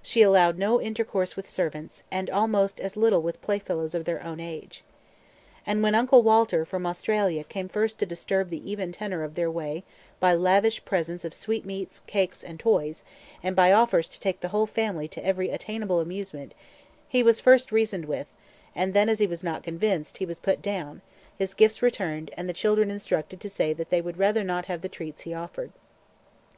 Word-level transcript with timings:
She 0.00 0.22
allowed 0.22 0.56
no 0.56 0.80
intercourse 0.80 1.36
with 1.36 1.46
servants, 1.46 2.02
and 2.10 2.30
almost 2.30 2.80
as 2.80 2.96
little 2.96 3.20
with 3.20 3.42
playfellows 3.42 3.94
of 3.94 4.06
their 4.06 4.24
own 4.24 4.40
age. 4.40 4.82
And 5.66 5.82
when 5.82 5.94
Uncle 5.94 6.22
Walter 6.22 6.64
from 6.64 6.86
Australia 6.86 7.44
came 7.44 7.68
first 7.68 7.98
to 7.98 8.06
disturb 8.06 8.48
the 8.48 8.66
even 8.70 8.92
tenor 8.92 9.22
of 9.24 9.34
their 9.34 9.50
way 9.50 9.84
by 10.20 10.32
lavish 10.32 10.82
presents 10.86 11.22
of 11.22 11.34
sweetmeats, 11.34 12.00
cakes, 12.06 12.42
and 12.42 12.58
toys, 12.58 13.04
and 13.42 13.54
by 13.54 13.70
offers 13.70 14.08
to 14.08 14.20
take 14.20 14.40
the 14.40 14.48
whole 14.48 14.64
family 14.64 15.06
to 15.08 15.22
every 15.22 15.50
attainable 15.50 16.00
amusement, 16.00 16.54
he 17.06 17.22
was 17.22 17.38
first 17.38 17.70
reasoned 17.70 18.06
with, 18.06 18.28
and 18.74 18.94
then, 18.94 19.10
as 19.10 19.18
he 19.18 19.26
was 19.26 19.44
not 19.44 19.62
convinced, 19.62 20.16
he 20.16 20.24
was 20.24 20.38
put 20.38 20.62
down, 20.62 21.02
his 21.36 21.52
gifts 21.52 21.82
returned, 21.82 22.30
and 22.38 22.48
the 22.48 22.54
children 22.54 22.90
instructed 22.90 23.38
to 23.38 23.50
say 23.50 23.74
that 23.74 23.90
they 23.90 24.00
would 24.00 24.16
rather 24.16 24.42
not 24.44 24.64
have 24.64 24.80
the 24.80 24.88
treats 24.88 25.24
he 25.24 25.34
offered. 25.34 25.72